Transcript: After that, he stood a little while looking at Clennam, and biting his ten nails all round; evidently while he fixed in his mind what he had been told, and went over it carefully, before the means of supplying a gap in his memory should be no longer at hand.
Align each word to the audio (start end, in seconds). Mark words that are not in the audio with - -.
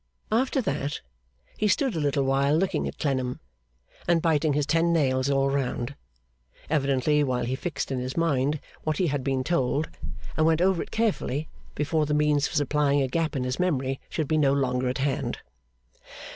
After 0.31 0.61
that, 0.63 1.01
he 1.57 1.67
stood 1.67 1.95
a 1.95 1.99
little 1.99 2.23
while 2.23 2.57
looking 2.57 2.87
at 2.87 2.97
Clennam, 2.97 3.39
and 4.07 4.19
biting 4.19 4.53
his 4.53 4.65
ten 4.65 4.91
nails 4.91 5.29
all 5.29 5.47
round; 5.51 5.93
evidently 6.71 7.23
while 7.23 7.45
he 7.45 7.55
fixed 7.55 7.91
in 7.91 7.99
his 7.99 8.17
mind 8.17 8.59
what 8.83 8.97
he 8.97 9.05
had 9.05 9.23
been 9.23 9.43
told, 9.43 9.89
and 10.35 10.47
went 10.47 10.59
over 10.59 10.81
it 10.81 10.89
carefully, 10.89 11.49
before 11.75 12.07
the 12.07 12.15
means 12.15 12.47
of 12.47 12.55
supplying 12.55 12.99
a 13.03 13.07
gap 13.07 13.35
in 13.35 13.43
his 13.43 13.59
memory 13.59 14.01
should 14.09 14.27
be 14.27 14.39
no 14.39 14.53
longer 14.53 14.89
at 14.89 14.97
hand. 14.97 15.37